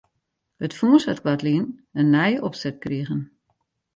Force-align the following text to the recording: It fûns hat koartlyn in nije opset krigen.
It 0.65 0.73
fûns 0.77 1.03
hat 1.09 1.21
koartlyn 1.23 1.65
in 1.99 2.07
nije 2.13 2.37
opset 2.47 2.75
krigen. 2.83 3.21